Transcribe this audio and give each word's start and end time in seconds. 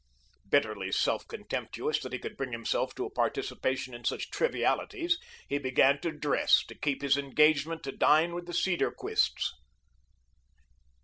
Bitterly 0.49 0.91
self 0.91 1.27
contemptuous 1.27 1.99
that 2.01 2.11
he 2.11 2.17
could 2.17 2.35
bring 2.35 2.53
himself 2.53 2.95
to 2.95 3.05
a 3.05 3.11
participation 3.11 3.93
in 3.93 4.03
such 4.03 4.31
trivialities, 4.31 5.19
he 5.47 5.59
began 5.59 6.01
to 6.01 6.11
dress 6.11 6.65
to 6.65 6.73
keep 6.73 7.03
his 7.03 7.17
engagement 7.17 7.83
to 7.83 7.91
dine 7.91 8.33
with 8.33 8.47
the 8.47 8.53
Cedarquists. 8.53 9.51